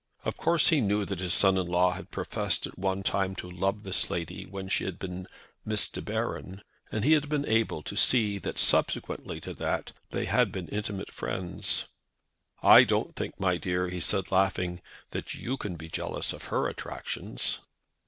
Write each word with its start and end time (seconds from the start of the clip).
Of 0.25 0.35
course 0.35 0.69
he 0.69 0.81
knew 0.81 1.05
that 1.05 1.19
his 1.19 1.31
son 1.31 1.57
in 1.59 1.67
law 1.67 1.91
had 1.91 2.09
professed 2.09 2.65
at 2.65 2.75
one 2.79 3.03
time 3.03 3.35
to 3.35 3.47
love 3.51 3.83
this 3.83 4.09
lady 4.09 4.47
when 4.47 4.67
she 4.67 4.83
had 4.83 4.97
been 4.97 5.27
Miss 5.63 5.87
De 5.87 6.01
Baron, 6.01 6.63
and 6.91 7.03
he 7.05 7.11
had 7.13 7.29
been 7.29 7.45
able 7.47 7.83
to 7.83 7.95
see 7.95 8.39
that 8.39 8.57
subsequently 8.57 9.39
to 9.41 9.53
that 9.53 9.91
they 10.09 10.25
had 10.25 10.51
been 10.51 10.67
intimate 10.69 11.13
friends. 11.13 11.85
"I 12.63 12.83
don't 12.83 13.15
think, 13.15 13.39
my 13.39 13.57
dear," 13.57 13.89
he 13.89 13.99
said, 13.99 14.31
laughing, 14.31 14.81
"that 15.11 15.35
you 15.35 15.55
can 15.55 15.75
be 15.75 15.87
jealous 15.87 16.33
of 16.33 16.45
her 16.45 16.67
attractions." 16.67 17.59